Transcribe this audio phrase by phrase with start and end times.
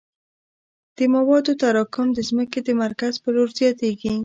[0.97, 4.13] د موادو تراکم د ځمکې د مرکز په لور زیاتیږي